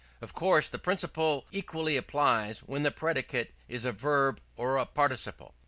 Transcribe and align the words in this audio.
Of 0.19 0.33
course 0.33 0.67
the 0.67 0.79
principle 0.79 1.45
equally 1.51 1.95
applies 1.95 2.61
when 2.61 2.81
the 2.81 2.89
predicate 2.89 3.51
is 3.69 3.85
a 3.85 3.91
verb 3.91 4.41
or 4.57 4.77
a 4.77 4.85
participle. 4.87 5.53